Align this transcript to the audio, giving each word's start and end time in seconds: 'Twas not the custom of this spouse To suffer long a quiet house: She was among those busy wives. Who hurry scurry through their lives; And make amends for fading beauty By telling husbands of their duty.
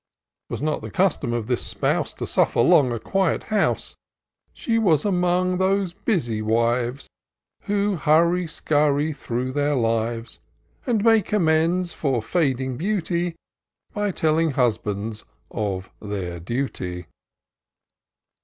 'Twas 0.47 0.63
not 0.63 0.81
the 0.81 0.89
custom 0.89 1.31
of 1.31 1.45
this 1.45 1.63
spouse 1.63 2.11
To 2.15 2.25
suffer 2.25 2.59
long 2.61 2.91
a 2.91 2.97
quiet 2.99 3.43
house: 3.53 3.95
She 4.51 4.79
was 4.79 5.05
among 5.05 5.59
those 5.59 5.93
busy 5.93 6.41
wives. 6.41 7.07
Who 7.65 7.97
hurry 7.97 8.47
scurry 8.47 9.13
through 9.13 9.51
their 9.51 9.75
lives; 9.75 10.39
And 10.87 11.03
make 11.03 11.31
amends 11.31 11.93
for 11.93 12.19
fading 12.23 12.77
beauty 12.77 13.35
By 13.93 14.09
telling 14.09 14.49
husbands 14.57 15.23
of 15.51 15.91
their 16.01 16.39
duty. 16.39 17.05